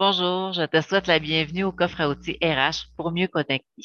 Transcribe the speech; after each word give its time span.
Bonjour, 0.00 0.52
je 0.52 0.62
te 0.62 0.80
souhaite 0.80 1.08
la 1.08 1.18
bienvenue 1.18 1.64
au 1.64 1.72
coffre 1.72 2.00
à 2.00 2.08
outils 2.08 2.38
RH 2.40 2.86
pour 2.96 3.10
mieux 3.10 3.26
connecter. 3.26 3.82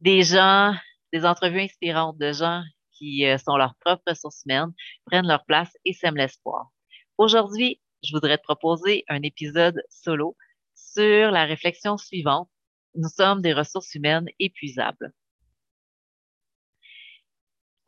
Des 0.00 0.22
gens, 0.22 0.74
des 1.10 1.24
entrevues 1.24 1.62
inspirantes 1.62 2.18
de 2.18 2.32
gens 2.32 2.62
qui 2.92 3.24
euh, 3.24 3.38
sont 3.38 3.56
leurs 3.56 3.74
propres 3.76 4.02
ressources 4.08 4.42
humaines, 4.44 4.74
prennent 5.06 5.26
leur 5.26 5.46
place 5.46 5.74
et 5.86 5.94
sèment 5.94 6.18
l'espoir. 6.18 6.66
Aujourd'hui, 7.16 7.80
je 8.04 8.12
voudrais 8.12 8.36
te 8.36 8.42
proposer 8.42 9.04
un 9.08 9.22
épisode 9.22 9.82
solo 9.88 10.36
sur 10.74 11.30
la 11.30 11.46
réflexion 11.46 11.96
suivante. 11.96 12.50
Nous 12.94 13.08
sommes 13.08 13.40
des 13.40 13.54
ressources 13.54 13.94
humaines 13.94 14.26
épuisables. 14.38 15.14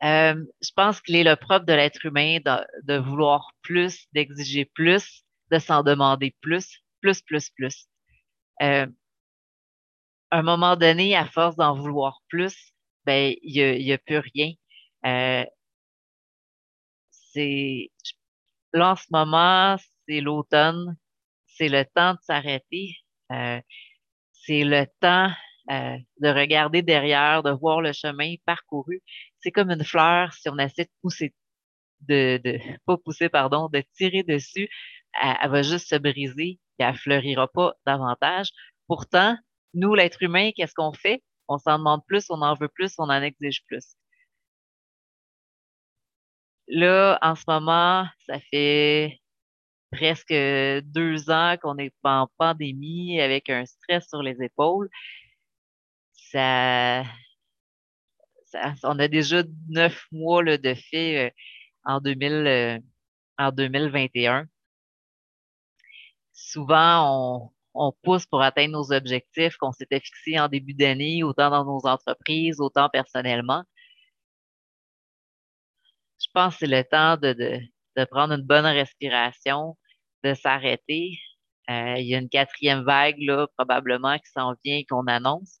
Euh, 0.01 0.43
je 0.63 0.71
pense 0.75 0.99
qu'il 0.99 1.15
est 1.15 1.23
le 1.23 1.35
propre 1.35 1.67
de 1.67 1.73
l'être 1.73 2.03
humain 2.07 2.39
de, 2.43 2.91
de 2.91 2.97
vouloir 2.97 3.51
plus, 3.61 4.07
d'exiger 4.13 4.65
plus, 4.65 5.23
de 5.51 5.59
s'en 5.59 5.83
demander 5.83 6.35
plus, 6.41 6.81
plus, 7.01 7.21
plus, 7.21 7.49
plus. 7.51 7.87
Euh, 8.61 8.87
à 10.31 10.39
un 10.39 10.43
moment 10.43 10.75
donné, 10.77 11.15
à 11.15 11.25
force 11.25 11.55
d'en 11.55 11.75
vouloir 11.75 12.21
plus, 12.29 12.73
ben 13.05 13.33
il 13.41 13.55
y 13.55 13.61
a, 13.63 13.73
y 13.75 13.91
a 13.93 13.97
plus 13.97 14.19
rien. 14.19 14.53
Euh, 15.05 15.45
c'est 17.11 17.91
là 18.73 18.91
en 18.91 18.95
ce 18.95 19.07
moment, 19.11 19.77
c'est 20.07 20.21
l'automne, 20.21 20.97
c'est 21.47 21.69
le 21.69 21.85
temps 21.85 22.13
de 22.13 22.19
s'arrêter, 22.21 22.95
euh, 23.31 23.59
c'est 24.33 24.63
le 24.63 24.85
temps 24.99 25.31
de 25.69 26.27
regarder 26.27 26.81
derrière, 26.81 27.43
de 27.43 27.51
voir 27.51 27.81
le 27.81 27.93
chemin 27.93 28.35
parcouru. 28.45 29.01
C'est 29.39 29.51
comme 29.51 29.71
une 29.71 29.85
fleur, 29.85 30.33
si 30.33 30.49
on 30.49 30.57
essaie 30.57 30.85
de 30.85 30.91
pousser, 31.01 31.33
de, 32.01 32.41
de 32.43 32.59
pas 32.85 32.97
pousser, 32.97 33.29
pardon, 33.29 33.69
de 33.69 33.81
tirer 33.95 34.23
dessus, 34.23 34.69
elle 35.21 35.49
va 35.49 35.61
juste 35.61 35.87
se 35.87 35.95
briser, 35.95 36.59
et 36.81 36.83
elle 36.83 36.95
fleurira 36.95 37.47
pas 37.47 37.73
davantage. 37.85 38.49
Pourtant, 38.87 39.37
nous, 39.73 39.95
l'être 39.95 40.21
humain, 40.23 40.51
qu'est-ce 40.55 40.73
qu'on 40.73 40.93
fait? 40.93 41.23
On 41.47 41.57
s'en 41.57 41.77
demande 41.79 42.01
plus, 42.07 42.25
on 42.29 42.41
en 42.41 42.55
veut 42.55 42.69
plus, 42.69 42.93
on 42.97 43.03
en 43.09 43.21
exige 43.21 43.63
plus. 43.67 43.95
Là, 46.67 47.19
en 47.21 47.35
ce 47.35 47.43
moment, 47.47 48.07
ça 48.25 48.39
fait 48.39 49.19
presque 49.91 50.33
deux 50.33 51.29
ans 51.29 51.57
qu'on 51.61 51.77
est 51.77 51.93
en 52.03 52.27
pandémie 52.37 53.19
avec 53.19 53.49
un 53.49 53.65
stress 53.65 54.07
sur 54.07 54.23
les 54.23 54.41
épaules. 54.41 54.89
Ça, 56.13 57.03
on 58.83 58.99
a 58.99 59.07
déjà 59.07 59.43
neuf 59.69 60.05
mois 60.11 60.43
là, 60.43 60.57
de 60.57 60.73
fait 60.73 61.33
en 61.83 61.99
2000, 61.99 62.31
euh, 62.33 62.79
en 63.37 63.51
2021. 63.51 64.47
Souvent, 66.49 67.51
on, 67.73 67.91
pousse 68.03 68.25
pour 68.25 68.41
atteindre 68.41 68.73
nos 68.73 68.91
objectifs 68.91 69.55
qu'on 69.57 69.71
s'était 69.71 69.99
fixés 69.99 70.39
en 70.39 70.47
début 70.49 70.73
d'année, 70.73 71.23
autant 71.23 71.49
dans 71.49 71.63
nos 71.63 71.85
entreprises, 71.87 72.59
autant 72.59 72.89
personnellement. 72.89 73.63
Je 76.19 76.27
pense 76.33 76.53
que 76.53 76.59
c'est 76.61 76.67
le 76.67 76.83
temps 76.83 77.15
de, 77.17 77.33
de, 77.33 77.59
de 77.97 78.05
prendre 78.05 78.33
une 78.33 78.45
bonne 78.45 78.65
respiration, 78.65 79.77
de 80.23 80.33
s'arrêter. 80.33 81.19
Euh, 81.69 81.95
il 81.97 82.07
y 82.07 82.15
a 82.15 82.19
une 82.19 82.29
quatrième 82.29 82.83
vague, 82.83 83.19
là, 83.19 83.47
probablement, 83.57 84.17
qui 84.17 84.29
s'en 84.31 84.55
vient, 84.65 84.81
qu'on 84.89 85.07
annonce. 85.07 85.59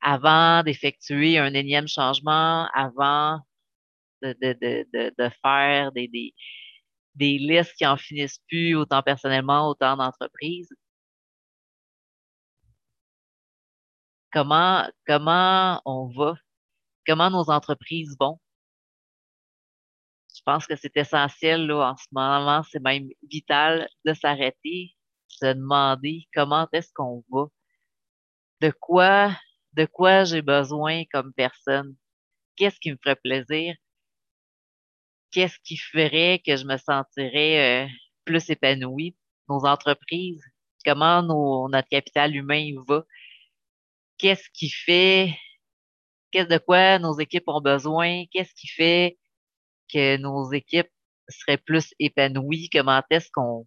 Avant 0.00 0.62
d'effectuer 0.62 1.38
un 1.38 1.52
énième 1.54 1.88
changement, 1.88 2.68
avant 2.72 3.40
de, 4.22 4.32
de 4.40 5.28
faire 5.42 5.92
des, 5.92 6.08
des, 6.08 6.34
des 7.18 7.38
listes 7.38 7.74
qui 7.76 7.86
en 7.86 7.96
finissent 7.96 8.40
plus, 8.48 8.74
autant 8.76 9.02
personnellement, 9.02 9.68
autant 9.68 9.96
d'entreprises. 9.96 10.70
Comment, 14.32 14.88
comment 15.06 15.80
on 15.84 16.08
va? 16.16 16.34
Comment 17.06 17.30
nos 17.30 17.50
entreprises 17.50 18.16
vont? 18.20 18.38
Je 20.34 20.42
pense 20.44 20.66
que 20.66 20.76
c'est 20.76 20.96
essentiel, 20.96 21.66
là, 21.66 21.90
en 21.92 21.96
ce 21.96 22.06
moment, 22.12 22.62
c'est 22.70 22.80
même 22.80 23.08
vital 23.28 23.88
de 24.04 24.14
s'arrêter, 24.14 24.94
de 25.42 25.52
demander 25.54 26.28
comment 26.34 26.68
est-ce 26.72 26.92
qu'on 26.94 27.24
va? 27.30 27.46
De 28.60 28.70
quoi, 28.70 29.36
de 29.72 29.86
quoi 29.86 30.24
j'ai 30.24 30.42
besoin 30.42 31.04
comme 31.12 31.32
personne? 31.32 31.96
Qu'est-ce 32.56 32.78
qui 32.80 32.92
me 32.92 32.98
ferait 33.02 33.16
plaisir? 33.16 33.74
Qu'est-ce 35.30 35.58
qui 35.62 35.76
ferait 35.76 36.40
que 36.44 36.56
je 36.56 36.64
me 36.64 36.76
sentirais 36.76 37.84
euh, 37.84 37.88
plus 38.24 38.48
épanouie? 38.50 39.16
Nos 39.48 39.64
entreprises, 39.64 40.42
comment 40.84 41.22
notre 41.22 41.88
capital 41.88 42.34
humain 42.34 42.72
va? 42.86 43.04
Qu'est-ce 44.18 44.48
qui 44.52 44.68
fait, 44.70 45.34
qu'est-ce 46.30 46.48
de 46.48 46.58
quoi 46.58 46.98
nos 46.98 47.18
équipes 47.18 47.48
ont 47.48 47.60
besoin? 47.60 48.24
Qu'est-ce 48.32 48.54
qui 48.54 48.68
fait 48.68 49.18
que 49.92 50.16
nos 50.18 50.52
équipes 50.52 50.90
seraient 51.28 51.58
plus 51.58 51.94
épanouies? 51.98 52.68
Comment 52.70 53.02
est-ce 53.10 53.30
qu'on, 53.32 53.66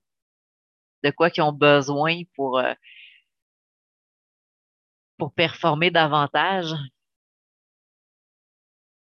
de 1.03 1.11
quoi 1.11 1.29
qu'ils 1.29 1.43
ont 1.43 1.53
besoin 1.53 2.21
pour, 2.35 2.59
euh, 2.59 2.73
pour 5.17 5.33
performer 5.33 5.91
davantage? 5.91 6.73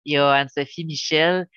Il 0.06 0.14
y 0.14 0.18
a 0.18 0.32
Anne-Sophie 0.32 0.86
Michel 0.86 1.48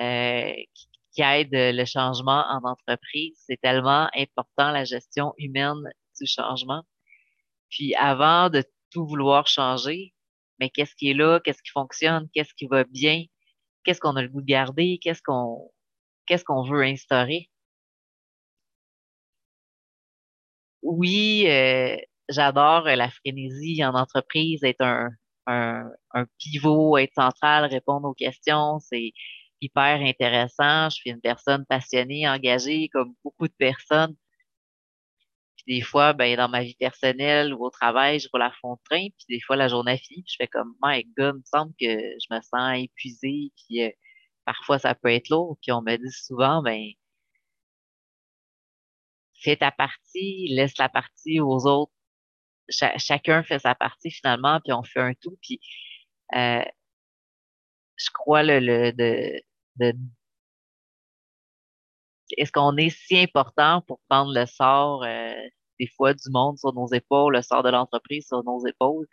euh, 0.00 0.52
qui, 0.74 0.88
qui 1.12 1.22
aide 1.22 1.50
le 1.52 1.84
changement 1.84 2.44
en 2.48 2.60
entreprise. 2.64 3.36
C'est 3.46 3.60
tellement 3.60 4.08
important, 4.16 4.70
la 4.70 4.84
gestion 4.84 5.32
humaine 5.38 5.82
du 6.20 6.26
changement. 6.26 6.82
Puis 7.70 7.94
avant 7.96 8.50
de 8.50 8.64
tout 8.90 9.06
vouloir 9.06 9.46
changer, 9.46 10.14
mais 10.60 10.70
qu'est-ce 10.70 10.94
qui 10.94 11.10
est 11.10 11.14
là, 11.14 11.40
qu'est-ce 11.40 11.62
qui 11.62 11.70
fonctionne, 11.70 12.28
qu'est-ce 12.32 12.54
qui 12.54 12.66
va 12.66 12.84
bien, 12.84 13.24
qu'est-ce 13.84 14.00
qu'on 14.00 14.16
a 14.16 14.22
le 14.22 14.28
goût 14.28 14.40
de 14.40 14.46
garder, 14.46 14.98
qu'est-ce 15.02 15.22
qu'on 15.22 15.70
qu'est-ce 16.26 16.44
qu'on 16.44 16.62
veut 16.62 16.82
instaurer? 16.82 17.50
Oui, 20.82 21.46
euh, 21.48 21.96
j'adore 22.28 22.82
la 22.84 23.10
frénésie 23.10 23.84
en 23.84 23.94
entreprise, 23.94 24.62
être 24.64 24.82
un, 24.82 25.10
un, 25.46 25.90
un 26.12 26.26
pivot, 26.38 26.98
être 26.98 27.14
central, 27.14 27.64
répondre 27.66 28.08
aux 28.08 28.14
questions, 28.14 28.78
c'est 28.80 29.12
hyper 29.64 30.00
intéressant. 30.00 30.90
Je 30.90 30.96
suis 30.96 31.10
une 31.10 31.20
personne 31.20 31.64
passionnée, 31.66 32.28
engagée, 32.28 32.88
comme 32.92 33.14
beaucoup 33.24 33.48
de 33.48 33.54
personnes. 33.58 34.14
Puis 35.56 35.78
des 35.78 35.82
fois, 35.82 36.12
ben, 36.12 36.36
dans 36.36 36.48
ma 36.48 36.62
vie 36.62 36.74
personnelle 36.76 37.54
ou 37.54 37.64
au 37.64 37.70
travail, 37.70 38.18
je 38.20 38.28
roule 38.32 38.42
à 38.42 38.52
fond 38.60 38.74
de 38.74 38.80
train. 38.84 39.06
Puis 39.16 39.26
des 39.28 39.40
fois, 39.40 39.56
la 39.56 39.68
journée 39.68 39.98
finit, 39.98 40.22
puis 40.22 40.32
je 40.32 40.36
fais 40.38 40.48
comme, 40.48 40.74
my 40.82 41.04
God, 41.16 41.36
il 41.36 41.38
me 41.38 41.42
semble 41.44 41.72
que 41.80 41.86
je 41.86 42.34
me 42.34 42.40
sens 42.42 42.78
épuisée. 42.84 43.52
Puis 43.56 43.82
euh, 43.84 43.90
parfois, 44.44 44.78
ça 44.78 44.94
peut 44.94 45.10
être 45.12 45.28
lourd. 45.30 45.58
Puis 45.62 45.72
on 45.72 45.82
me 45.82 45.96
dit 45.96 46.12
souvent, 46.12 46.62
ben, 46.62 46.82
fais 49.42 49.56
ta 49.56 49.70
partie, 49.70 50.48
laisse 50.48 50.76
la 50.78 50.88
partie 50.88 51.40
aux 51.40 51.66
autres. 51.66 51.92
Cha- 52.70 52.98
chacun 52.98 53.42
fait 53.44 53.58
sa 53.60 53.74
partie 53.74 54.10
finalement, 54.10 54.60
puis 54.64 54.72
on 54.72 54.82
fait 54.84 55.00
un 55.00 55.14
tout. 55.14 55.36
Puis 55.42 55.60
euh, 56.36 56.64
je 57.96 58.10
crois 58.12 58.42
le, 58.42 58.60
le 58.60 58.92
de, 58.92 59.40
est-ce 59.80 59.96
qu'on 62.52 62.76
est 62.76 62.90
si 62.90 63.18
important 63.18 63.82
pour 63.82 64.00
prendre 64.08 64.32
le 64.34 64.46
sort 64.46 65.04
euh, 65.04 65.32
des 65.78 65.86
fois 65.88 66.14
du 66.14 66.30
monde 66.30 66.58
sur 66.58 66.72
nos 66.74 66.86
épaules, 66.88 67.34
le 67.36 67.42
sort 67.42 67.62
de 67.62 67.70
l'entreprise 67.70 68.26
sur 68.26 68.42
nos 68.44 68.66
épaules? 68.66 69.06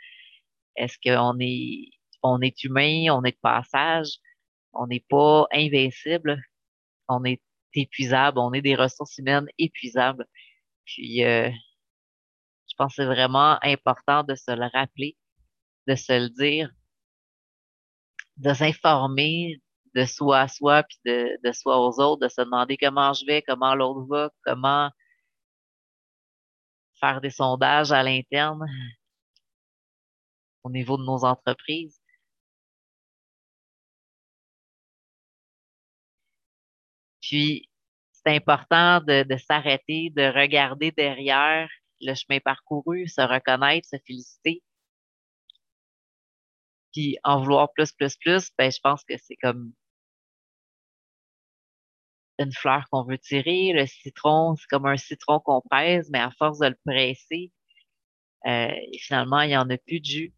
Est-ce 0.76 0.98
qu'on 1.04 1.38
est 1.40 1.90
on 2.24 2.42
est 2.42 2.64
humain, 2.64 3.08
on 3.12 3.24
est 3.24 3.32
de 3.32 3.40
passage, 3.42 4.10
on 4.74 4.88
n'est 4.88 5.06
pas 5.10 5.48
invincible, 5.52 6.42
on 7.08 7.24
est 7.26 7.42
épuisable, 7.74 8.40
on 8.40 8.54
est 8.54 8.62
des 8.62 8.76
ressources 8.76 9.18
humaines 9.18 9.48
épuisables? 9.58 10.26
Puis 10.86 11.24
euh, 11.24 11.50
je 12.70 12.76
pense 12.78 12.96
que 12.96 13.04
c'est 13.04 13.06
vraiment 13.06 13.58
important 13.64 14.24
de 14.24 14.36
se 14.36 14.52
le 14.52 14.68
rappeler, 14.72 15.18
de 15.88 15.96
se 15.96 16.14
le 16.14 16.30
dire, 16.30 16.72
de 18.38 18.54
s'informer 18.54 19.62
de 19.96 20.06
soi 20.06 20.42
à 20.42 20.48
soi, 20.48 20.84
puis 20.84 20.98
de, 21.06 21.38
de 21.44 21.52
soi 21.52 21.78
aux 21.80 22.00
autres, 22.00 22.22
de 22.22 22.30
se 22.30 22.42
demander 22.42 22.78
comment 22.78 23.14
je 23.14 23.26
vais, 23.26 23.42
comment 23.42 23.76
l'autre 23.76 24.06
va, 24.10 24.30
comment 24.46 24.90
faire 27.00 27.22
des 27.22 27.32
sondages 27.32 27.92
à 27.92 28.04
l'interne 28.04 28.66
au 30.64 30.70
niveau 30.70 30.98
de 30.98 31.04
nos 31.04 31.26
entreprises. 31.26 32.00
Puis, 37.22 37.70
c'est 38.12 38.36
important 38.36 39.00
de, 39.02 39.24
de 39.24 39.38
s'arrêter, 39.38 40.12
de 40.12 40.24
regarder 40.24 40.92
derrière 40.92 41.70
le 42.02 42.14
chemin 42.16 42.40
parcouru, 42.40 43.08
se 43.08 43.22
reconnaître, 43.22 43.88
se 43.88 43.98
féliciter. 44.06 44.64
Puis, 46.94 47.18
en 47.24 47.42
vouloir 47.42 47.72
plus, 47.74 47.92
plus, 47.94 48.18
plus, 48.18 48.50
ben, 48.58 48.72
je 48.72 48.80
pense 48.84 49.04
que 49.04 49.16
c'est 49.18 49.38
comme 49.38 49.74
une 52.42 52.54
fleur 52.54 52.88
qu'on 52.92 53.04
veut 53.04 53.18
tirer. 53.18 53.74
Le 53.74 53.86
citron, 53.86 54.56
c'est 54.56 54.68
comme 54.68 54.86
un 54.86 54.98
citron 54.98 55.40
qu'on 55.40 55.62
presse, 55.62 56.10
mais 56.12 56.20
à 56.20 56.32
force 56.32 56.60
de 56.60 56.68
le 56.68 56.78
presser, 56.86 57.52
euh, 58.48 58.72
finalement, 59.00 59.42
il 59.42 59.50
n'y 59.50 59.58
en 59.58 59.70
a 59.70 59.78
plus 59.78 60.00
de 60.00 60.06
jus. 60.06 60.34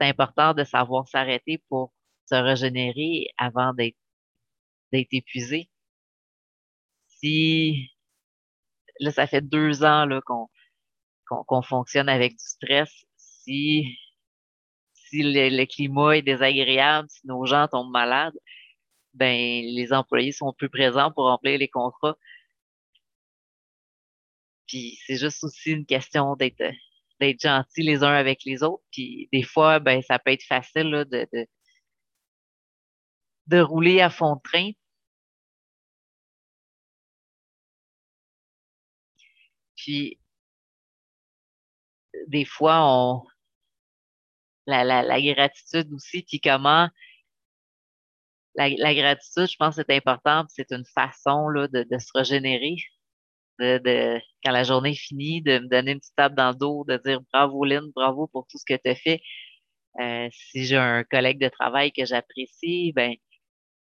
C'est 0.00 0.08
important 0.08 0.54
de 0.54 0.64
savoir 0.64 1.08
s'arrêter 1.08 1.62
pour 1.68 1.92
se 2.26 2.34
régénérer 2.34 3.28
avant 3.38 3.72
d'être 3.74 3.96
épuisé. 4.92 5.70
Si 7.08 7.90
là, 9.00 9.10
ça 9.10 9.26
fait 9.26 9.42
deux 9.42 9.84
ans 9.84 10.06
qu'on 11.46 11.62
fonctionne 11.62 12.08
avec 12.08 12.32
du 12.32 12.44
stress, 12.44 13.04
si 13.16 13.98
si 15.08 15.22
le, 15.22 15.64
climat 15.64 16.18
est 16.18 16.22
désagréable, 16.22 17.08
si 17.10 17.26
nos 17.26 17.46
gens 17.46 17.66
tombent 17.68 17.90
malades, 17.90 18.34
ben 19.14 19.64
les 19.64 19.92
employés 19.92 20.32
sont 20.32 20.52
plus 20.52 20.68
présents 20.70 21.12
pour 21.12 21.24
remplir 21.26 21.58
les 21.58 21.68
contrats. 21.68 22.16
Puis 24.66 24.98
c'est 25.06 25.16
juste 25.16 25.42
aussi 25.44 25.70
une 25.72 25.86
question 25.86 26.36
d'être 26.36 26.62
d'être 27.20 27.40
gentils 27.42 27.82
les 27.82 28.02
uns 28.04 28.14
avec 28.14 28.44
les 28.44 28.62
autres. 28.62 28.84
Puis 28.92 29.28
des 29.32 29.42
fois, 29.42 29.80
ben 29.80 30.02
ça 30.02 30.18
peut 30.18 30.30
être 30.32 30.44
facile 30.44 30.90
là, 30.90 31.04
de, 31.04 31.26
de, 31.32 31.46
de 33.48 33.60
rouler 33.60 34.00
à 34.00 34.10
fond 34.10 34.36
de 34.36 34.40
train. 34.42 34.70
Puis 39.76 40.18
des 42.26 42.44
fois, 42.44 42.78
on 42.82 43.22
la, 44.66 44.84
la, 44.84 45.02
la 45.02 45.20
gratitude 45.20 45.92
aussi, 45.92 46.22
puis 46.22 46.40
comment 46.40 46.88
la, 48.58 48.68
la, 48.70 48.94
gratitude, 48.94 49.46
je 49.48 49.56
pense, 49.56 49.76
c'est 49.76 49.90
important, 49.90 50.44
c'est 50.48 50.72
une 50.72 50.84
façon 50.94 51.48
là, 51.48 51.68
de, 51.68 51.84
de 51.90 51.98
se 51.98 52.10
régénérer. 52.14 52.76
De, 53.60 53.78
de, 53.78 54.20
quand 54.44 54.52
la 54.52 54.64
journée 54.64 54.92
est 54.92 54.94
finie, 54.94 55.42
de 55.42 55.58
me 55.60 55.68
donner 55.68 55.92
une 55.92 56.00
petite 56.00 56.14
tape 56.16 56.34
dans 56.34 56.50
le 56.50 56.56
dos, 56.56 56.84
de 56.88 56.96
dire 57.04 57.20
bravo 57.32 57.64
Lynn, 57.64 57.90
bravo 57.94 58.28
pour 58.28 58.46
tout 58.48 58.58
ce 58.58 58.64
que 58.66 58.80
tu 58.82 58.90
as 58.90 58.94
fait. 58.96 59.20
Euh, 60.00 60.28
si 60.32 60.64
j'ai 60.64 60.76
un 60.76 61.04
collègue 61.04 61.40
de 61.40 61.48
travail 61.48 61.92
que 61.92 62.04
j'apprécie, 62.04 62.92
ben 62.94 63.14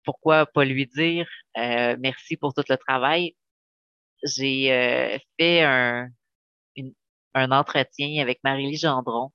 pourquoi 0.05 0.47
pas 0.47 0.65
lui 0.65 0.87
dire 0.87 1.29
euh, 1.59 1.97
merci 1.99 2.37
pour 2.37 2.55
tout 2.55 2.65
le 2.69 2.77
travail. 2.77 3.37
J'ai 4.25 4.73
euh, 4.73 5.19
fait 5.39 5.63
un, 5.63 6.09
un 7.35 7.53
entretien 7.53 8.23
avec 8.23 8.41
Marie-Lie 8.45 8.79
Gendron, 8.79 9.33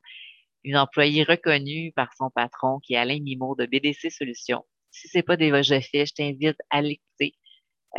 une 0.63 0.77
employée 0.77 1.23
reconnue 1.23 1.93
par 1.95 2.13
son 2.17 2.29
patron 2.31 2.79
qui 2.79 2.93
est 2.95 2.97
Alain 2.97 3.19
Mimo 3.21 3.55
de 3.55 3.65
BDC 3.65 4.11
Solutions. 4.11 4.65
Si 4.91 5.07
c'est 5.07 5.23
pas 5.23 5.37
déjà 5.37 5.81
fait, 5.81 6.05
je 6.05 6.13
t'invite 6.13 6.57
à 6.69 6.81
l'écouter. 6.81 7.35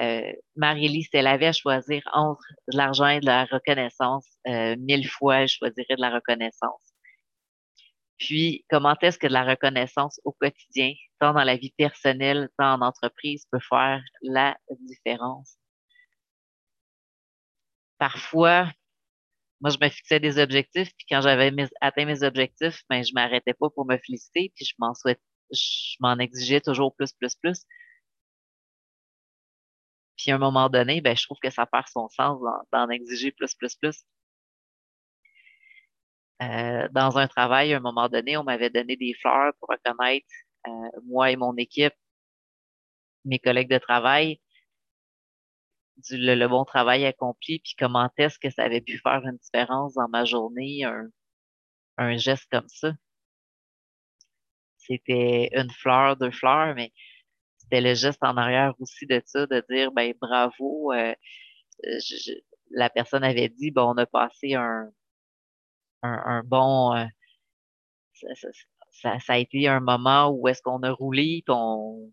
Euh, 0.01 0.33
Marie-Lie, 0.57 1.05
si 1.05 1.11
elle 1.13 1.27
avait 1.27 1.47
à 1.47 1.53
choisir 1.53 2.03
entre 2.13 2.45
de 2.71 2.77
l'argent 2.77 3.09
et 3.09 3.21
de 3.21 3.27
la 3.27 3.45
reconnaissance, 3.45 4.27
euh, 4.47 4.77
mille 4.79 5.09
fois, 5.09 5.41
elle 5.41 5.49
choisirait 5.49 5.97
de 5.97 6.01
la 6.01 6.11
reconnaissance. 6.11 6.93
Puis, 8.19 8.65
comment 8.71 8.97
est-ce 9.03 9.19
que 9.19 9.27
de 9.27 9.33
la 9.33 9.45
reconnaissance 9.45 10.21
au 10.25 10.33
quotidien, 10.33 10.93
tant 11.19 11.33
dans 11.35 11.45
la 11.45 11.57
vie 11.57 11.75
personnelle, 11.77 12.49
tant 12.57 12.75
en 12.75 12.81
entreprise, 12.83 13.47
peut 13.51 13.59
faire 13.69 14.03
la 14.23 14.57
différence? 14.81 15.57
Parfois, 17.99 18.71
moi, 19.61 19.71
je 19.71 19.79
me 19.81 19.89
fixais 19.89 20.21
des 20.21 20.39
objectifs, 20.39 20.91
puis 20.97 21.07
quand 21.09 21.21
j'avais 21.21 21.53
atteint 21.81 22.05
mes 22.05 22.23
objectifs, 22.23 22.83
ben, 22.89 23.05
je 23.05 23.13
m'arrêtais 23.15 23.55
pas 23.55 23.71
pour 23.71 23.87
me 23.87 23.97
féliciter, 23.97 24.53
puis 24.55 24.65
je 24.65 24.75
m'en 24.79 24.95
souhaitais, 24.95 25.21
je 25.53 25.97
m'en 26.01 26.19
exigeais 26.19 26.61
toujours 26.61 26.95
plus, 26.95 27.13
plus, 27.13 27.35
plus. 27.37 27.65
Puis 30.17 30.31
à 30.31 30.37
un 30.37 30.39
moment 30.39 30.69
donné, 30.69 31.01
ben, 31.01 31.17
je 31.17 31.25
trouve 31.25 31.39
que 31.43 31.51
ça 31.51 31.67
perd 31.67 31.89
son 31.89 32.09
sens 32.09 32.41
d'en 32.73 32.89
exiger 32.91 33.33
plus, 33.33 33.55
plus, 33.55 33.77
plus. 33.77 34.05
Euh, 36.43 36.89
dans 36.91 37.19
un 37.19 37.29
travail, 37.29 37.73
à 37.73 37.77
un 37.77 37.81
moment 37.81 38.09
donné, 38.09 38.37
on 38.37 38.45
m'avait 38.45 38.71
donné 38.71 38.97
des 38.97 39.15
fleurs 39.15 39.53
pour 39.61 39.69
reconnaître 39.69 40.27
euh, 40.67 40.71
moi 41.05 41.31
et 41.31 41.37
mon 41.37 41.57
équipe, 41.57 41.95
mes 43.25 43.39
collègues 43.39 43.71
de 43.71 43.79
travail, 43.79 44.41
du, 45.97 46.17
le, 46.19 46.49
bon 46.49 46.65
travail 46.65 47.05
accompli, 47.07 47.61
puis 47.61 47.75
comment 47.79 48.11
est-ce 48.17 48.39
que 48.39 48.51
ça 48.51 48.65
avait 48.65 48.81
pu 48.81 48.99
faire 48.99 49.23
une 49.25 49.37
différence 49.39 49.95
dans 49.95 50.09
ma 50.09 50.25
journée, 50.25 50.85
un, 50.85 51.09
un 51.99 52.17
geste 52.17 52.49
comme 52.51 52.69
ça. 52.69 52.93
C'était 54.87 55.51
une 55.53 55.71
fleur, 55.71 56.17
deux 56.17 56.31
fleurs, 56.31 56.75
mais 56.75 56.93
c'était 57.59 57.81
le 57.81 57.95
geste 57.95 58.23
en 58.23 58.37
arrière 58.37 58.75
aussi 58.81 59.07
de 59.07 59.23
ça, 59.25 59.47
de 59.47 59.65
dire 59.71 59.93
ben 59.93 60.13
bravo. 60.21 60.93
Euh, 60.93 61.15
la 62.71 62.91
personne 62.91 63.25
avait 63.25 63.49
dit 63.49 63.71
bon, 63.71 63.93
on 63.95 63.97
a 63.99 64.07
passé 64.07 64.55
un, 64.55 64.91
un, 66.03 66.43
bon 66.45 66.95
euh, 66.97 67.05
ça, 68.91 69.19
ça, 69.21 69.33
a 69.35 69.39
été 69.39 69.69
un 69.69 69.81
moment 69.81 70.31
où 70.31 70.49
est-ce 70.49 70.63
qu'on 70.63 70.83
a 70.83 70.91
roulé, 70.91 71.43
puis 71.47 71.55
on, 71.57 72.13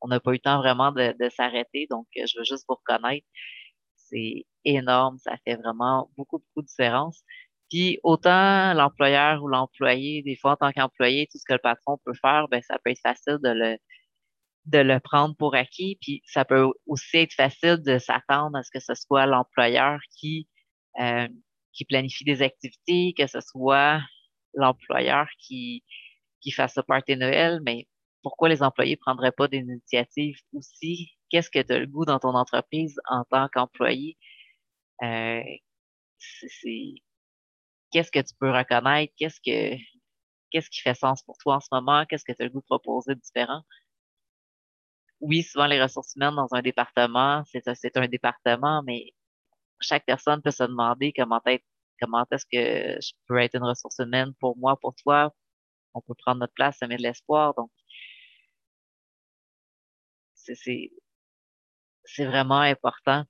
on 0.00 0.08
n'a 0.08 0.20
pas 0.20 0.30
eu 0.30 0.34
le 0.34 0.38
temps 0.40 0.58
vraiment 0.58 0.92
de, 0.92 1.28
s'arrêter. 1.30 1.86
Donc, 1.90 2.06
je 2.14 2.38
veux 2.38 2.44
juste 2.44 2.64
vous 2.68 2.76
reconnaître. 2.76 3.26
C'est 3.96 4.46
énorme. 4.64 5.18
Ça 5.18 5.36
fait 5.44 5.56
vraiment 5.56 6.10
beaucoup, 6.16 6.38
beaucoup 6.38 6.62
de 6.62 6.66
différence. 6.66 7.22
Puis, 7.70 7.98
autant 8.02 8.74
l'employeur 8.74 9.42
ou 9.42 9.48
l'employé, 9.48 10.22
des 10.22 10.36
fois, 10.36 10.52
en 10.52 10.56
tant 10.56 10.72
qu'employé, 10.72 11.28
tout 11.30 11.38
ce 11.38 11.44
que 11.44 11.54
le 11.54 11.58
patron 11.60 11.98
peut 12.04 12.14
faire, 12.20 12.48
ben, 12.48 12.62
ça 12.62 12.78
peut 12.82 12.90
être 12.90 13.00
facile 13.00 13.38
de 13.42 13.50
le, 13.50 13.78
de 14.66 14.78
le 14.78 15.00
prendre 15.00 15.36
pour 15.36 15.54
acquis. 15.54 15.98
Puis, 16.00 16.22
ça 16.26 16.44
peut 16.44 16.66
aussi 16.86 17.18
être 17.18 17.34
facile 17.34 17.78
de 17.84 17.98
s'attendre 17.98 18.56
à 18.58 18.62
ce 18.62 18.70
que 18.72 18.80
ce 18.80 18.94
soit 18.94 19.26
l'employeur 19.26 20.00
qui, 20.18 20.48
euh, 21.00 21.28
qui 21.72 21.84
planifie 21.84 22.24
des 22.24 22.42
activités, 22.42 23.14
que 23.16 23.26
ce 23.26 23.40
soit 23.40 24.00
l'employeur 24.54 25.28
qui, 25.38 25.84
qui 26.40 26.50
fasse 26.52 26.76
le 26.76 26.82
party 26.82 27.16
Noël, 27.16 27.60
mais 27.64 27.86
pourquoi 28.22 28.48
les 28.48 28.62
employés 28.62 28.94
ne 28.96 29.00
prendraient 29.00 29.32
pas 29.32 29.48
des 29.48 29.58
initiatives 29.58 30.38
aussi? 30.52 31.10
Qu'est-ce 31.30 31.50
que 31.50 31.60
tu 31.62 31.72
as 31.72 31.78
le 31.80 31.86
goût 31.86 32.04
dans 32.04 32.18
ton 32.18 32.34
entreprise 32.34 33.00
en 33.08 33.24
tant 33.24 33.48
qu'employé? 33.48 34.16
Euh, 35.02 35.42
c'est, 36.18 36.94
qu'est-ce 37.92 38.10
que 38.10 38.20
tu 38.20 38.34
peux 38.38 38.50
reconnaître? 38.50 39.12
Qu'est-ce 39.18 39.40
que 39.40 39.76
qu'est-ce 40.50 40.70
qui 40.70 40.80
fait 40.82 40.94
sens 40.94 41.22
pour 41.24 41.38
toi 41.38 41.56
en 41.56 41.60
ce 41.60 41.68
moment? 41.72 42.06
Qu'est-ce 42.06 42.24
que 42.24 42.32
tu 42.32 42.42
as 42.44 42.48
goût 42.50 42.60
de 42.60 42.66
proposer 42.66 43.14
de 43.14 43.20
différent? 43.20 43.62
Oui, 45.20 45.42
souvent 45.42 45.66
les 45.66 45.82
ressources 45.82 46.14
humaines 46.16 46.36
dans 46.36 46.48
un 46.54 46.62
département, 46.62 47.42
c'est 47.46 47.62
c'est 47.74 47.96
un 47.96 48.06
département, 48.08 48.82
mais 48.84 49.12
chaque 49.80 50.06
personne 50.06 50.42
peut 50.42 50.50
se 50.52 50.64
demander 50.64 51.12
comment 51.16 51.40
être 51.46 51.64
comment 52.00 52.26
est-ce 52.32 52.46
que 52.46 53.00
je 53.00 53.12
peux 53.28 53.38
être 53.38 53.56
une 53.56 53.64
ressource 53.64 53.98
humaine 54.00 54.34
pour 54.40 54.56
moi, 54.58 54.78
pour 54.80 54.94
toi? 54.96 55.34
On 55.94 56.02
peut 56.02 56.14
prendre 56.16 56.40
notre 56.40 56.54
place, 56.54 56.78
ça 56.78 56.88
met 56.88 56.98
de 56.98 57.02
l'espoir. 57.02 57.54
Donc, 57.56 57.70
c'est 60.34 62.24
vraiment 62.24 62.58
important 62.60 63.24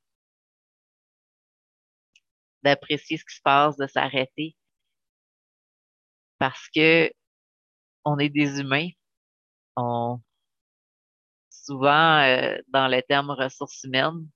d'apprécier 2.62 3.16
ce 3.18 3.24
qui 3.24 3.36
se 3.36 3.42
passe, 3.42 3.76
de 3.76 3.86
s'arrêter 3.86 4.56
parce 6.38 6.68
que 6.74 7.10
on 8.04 8.18
est 8.18 8.28
des 8.28 8.60
humains. 8.60 8.88
On 9.76 10.20
souvent 11.50 12.20
euh, 12.22 12.58
dans 12.68 12.88
le 12.88 13.02
terme 13.02 13.30
ressources 13.30 13.84
humaines, 13.84 14.28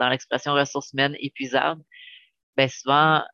dans 0.00 0.08
l'expression 0.08 0.54
ressources 0.54 0.92
humaines 0.92 1.16
épuisables, 1.20 1.82
ben 2.56 2.68
souvent 2.68 3.24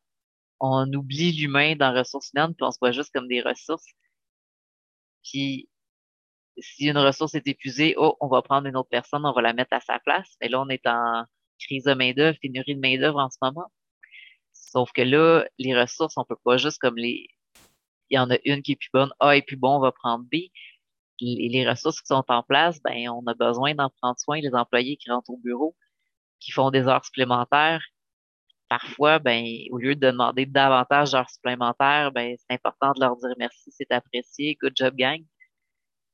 on 0.61 0.93
oublie 0.93 1.33
l'humain 1.33 1.77
dans 1.77 1.95
ressources 1.95 2.33
humaines 2.35 2.55
puis 2.55 2.65
on 2.67 2.73
se 2.73 2.79
voit 2.81 2.93
juste 2.93 3.13
comme 3.15 3.29
des 3.29 3.43
ressources. 3.43 3.87
Puis 5.25 5.69
si 6.59 6.87
une 6.89 6.99
ressource 6.99 7.35
est 7.35 7.47
épuisée, 7.47 7.95
oh, 7.97 8.17
on 8.21 8.29
va 8.29 8.43
prendre 8.43 8.69
une 8.69 8.77
autre 8.77 8.91
personne, 8.91 9.25
on 9.27 9.33
va 9.33 9.43
la 9.43 9.53
mettre 9.55 9.73
à 9.75 9.81
sa 9.81 9.99
place. 10.01 10.37
Mais 10.41 10.49
là, 10.49 10.61
on 10.61 10.69
est 10.69 10.87
en 10.87 11.25
crise 11.61 11.85
de 11.85 11.95
main-d'œuvre, 11.95 12.39
pénurie 12.43 12.75
de 12.77 12.81
main-d'œuvre 12.81 13.19
en 13.19 13.31
ce 13.31 13.39
moment. 13.43 13.71
Sauf 14.73 14.91
que 14.93 15.03
là, 15.03 15.45
les 15.59 15.79
ressources, 15.79 16.15
on 16.17 16.25
peut 16.25 16.37
pas 16.45 16.57
juste 16.57 16.79
comme 16.79 16.97
les. 16.97 17.29
Il 18.11 18.17
y 18.17 18.19
en 18.19 18.31
a 18.31 18.39
une 18.45 18.63
qui 18.63 18.73
est 18.73 18.77
plus 18.77 18.91
bonne, 18.93 19.13
A 19.21 19.37
est 19.37 19.43
plus 19.43 19.57
bon, 19.57 19.77
on 19.77 19.81
va 19.81 19.93
prendre 19.93 20.25
B. 20.25 20.37
Les, 21.21 21.49
les 21.49 21.69
ressources 21.69 22.01
qui 22.01 22.07
sont 22.07 22.25
en 22.29 22.43
place, 22.43 22.81
ben, 22.83 23.09
on 23.11 23.27
a 23.27 23.35
besoin 23.35 23.75
d'en 23.75 23.91
prendre 24.01 24.19
soin. 24.19 24.41
Les 24.41 24.55
employés 24.55 24.97
qui 24.97 25.11
rentrent 25.11 25.31
au 25.31 25.39
bureau, 25.39 25.77
qui 26.41 26.53
font 26.53 26.71
des 26.71 26.89
heures 26.89 27.05
supplémentaires, 27.05 27.83
parfois, 28.69 29.19
ben, 29.19 29.47
au 29.73 29.79
lieu 29.79 29.95
de 29.95 30.11
demander 30.11 30.47
davantage 30.47 31.13
d'heures 31.13 31.31
supplémentaires, 31.31 32.13
ben, 32.13 32.37
c'est 32.39 32.55
important 32.55 32.93
de 32.93 33.01
leur 33.01 33.17
dire 33.17 33.35
merci, 33.39 33.71
c'est 33.73 33.93
apprécié, 33.93 34.57
good 34.61 34.73
job 34.75 34.97
gang 34.97 35.23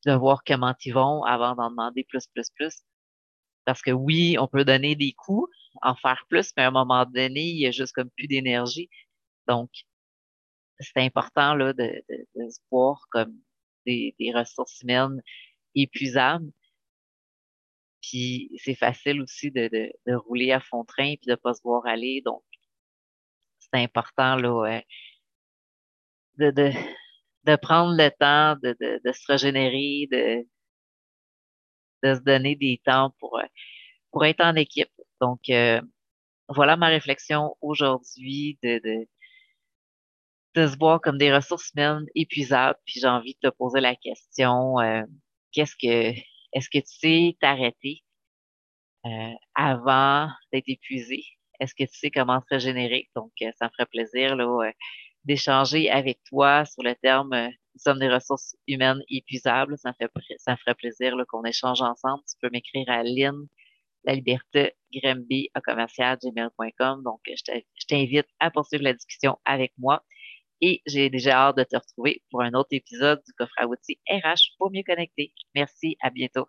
de 0.07 0.13
voir 0.13 0.43
comment 0.45 0.75
ils 0.85 0.93
vont 0.93 1.23
avant 1.25 1.55
d'en 1.55 1.71
demander 1.71 2.05
plus, 2.05 2.27
plus, 2.29 2.51
plus. 2.51 2.83
Parce 3.65 3.83
que 3.83 3.91
oui, 3.91 4.37
on 4.39 4.49
peut 4.49 4.65
donner 4.65 4.97
des 4.97 5.13
coups, 5.13 5.51
en 5.83 5.95
faire 5.97 6.25
plus, 6.29 6.53
mais 6.57 6.65
à 6.65 6.69
un 6.69 6.73
moment 6.73 7.05
donné, 7.07 7.43
il 7.43 7.59
y 7.59 7.67
a 7.67 7.71
juste 7.71 7.93
comme 7.93 8.11
plus 8.11 8.27
d'énergie. 8.27 8.89
Donc, 9.47 9.71
c'est 10.81 11.01
important 11.03 11.55
là, 11.55 11.73
de, 11.73 12.03
se 12.37 12.61
voir 12.71 13.07
comme 13.11 13.37
des, 13.87 14.15
ressources 14.35 14.81
humaines 14.83 15.23
épuisables. 15.75 16.51
Puis 18.03 18.51
c'est 18.65 18.75
facile 18.75 19.21
aussi 19.23 19.51
de, 19.51 19.93
rouler 20.27 20.53
à 20.53 20.61
fond 20.61 20.85
train 20.85 21.15
puis 21.17 21.27
de 21.29 21.35
pas 21.35 21.55
se 21.55 21.63
voir 21.63 21.87
aller. 21.87 22.23
Donc, 22.25 22.43
c'est 23.59 23.83
important 23.83 24.37
de, 24.37 24.83
prendre 27.57 27.97
le 27.97 28.11
temps 28.11 28.57
de, 28.63 28.77
de, 28.81 29.01
de 29.05 29.13
se 29.13 29.27
régénérer, 29.27 30.09
de, 30.11 30.47
de 32.03 32.15
se 32.15 32.21
donner 32.21 32.57
des 32.57 32.81
temps 32.85 33.15
pour, 33.19 33.41
pour 34.11 34.25
être 34.25 34.41
en 34.41 34.55
équipe. 34.55 34.91
Donc, 35.21 35.41
euh, 35.51 35.81
voilà 36.49 36.77
ma 36.77 36.89
réflexion 36.89 37.57
aujourd'hui 37.61 38.59
de, 38.63 38.81
de, 38.85 39.09
de 40.55 40.67
se 40.67 40.77
voir 40.79 41.01
comme 41.01 41.19
des 41.19 41.35
ressources 41.35 41.71
humaines 41.75 42.07
épuisables. 42.15 42.79
Puis 42.87 43.01
j'ai 43.01 43.09
envie 43.09 43.37
de 43.43 43.49
te 43.51 43.55
poser 43.57 43.81
la 43.81 43.97
question, 43.97 44.81
euh, 44.81 45.03
qu'est-ce 45.53 45.77
que, 45.77 46.19
est-ce 46.53 46.69
que 46.71 46.79
tu 46.79 46.99
sais 47.01 47.37
t'arrêter 47.41 48.03
euh, 49.07 49.33
avant 49.55 50.29
d'être 50.53 50.69
épuisé? 50.69 51.25
Est-ce 51.61 51.75
que 51.75 51.85
tu 51.85 51.99
sais 51.99 52.11
comment 52.11 52.41
se 52.41 52.47
régénérer? 52.51 53.09
Donc, 53.17 53.33
euh, 53.43 53.51
ça 53.59 53.67
me 53.67 53.71
ferait 53.71 53.87
plaisir 53.87 54.37
là, 54.37 54.73
d'échanger 55.25 55.91
avec 55.91 56.21
toi 56.25 56.65
sur 56.65 56.83
le 56.83 56.95
terme 56.95 57.51
nous 57.79 57.83
sommes 57.93 58.01
des 58.01 58.09
ressources 58.09 58.57
humaines 58.67 59.03
épuisables. 59.09 59.79
Ça 59.79 59.91
me, 59.91 59.95
fait, 59.95 60.11
ça 60.39 60.53
me 60.53 60.57
ferait 60.57 60.75
plaisir 60.75 61.15
qu'on 61.29 61.45
échange 61.45 61.81
ensemble. 61.81 62.23
Tu 62.29 62.37
peux 62.41 62.51
m'écrire 62.51 62.89
à 62.89 63.05
Lynn 63.05 63.47
la 64.05 64.15
liberté 64.15 64.73
Grimby 64.93 65.51
à 65.55 65.61
commercial.gmail.com. 65.61 67.03
Donc, 67.05 67.21
je 67.27 67.87
t'invite 67.89 68.27
à 68.41 68.51
poursuivre 68.51 68.85
la 68.85 68.95
discussion 68.95 69.39
avec 69.45 69.73
moi 69.79 70.05
et 70.61 70.83
j'ai 70.87 71.11
déjà 71.11 71.49
hâte 71.49 71.59
de 71.59 71.65
te 71.65 71.77
retrouver 71.77 72.23
pour 72.31 72.43
un 72.43 72.53
autre 72.55 72.71
épisode 72.73 73.23
du 73.27 73.33
coffre 73.35 73.55
à 73.59 73.67
outils 73.67 73.99
RH 74.11 74.57
pour 74.59 74.71
mieux 74.71 74.83
connecter. 74.85 75.33
Merci, 75.55 75.97
à 76.01 76.11
bientôt. 76.11 76.49